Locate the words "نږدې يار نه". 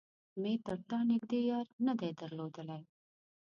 1.11-1.93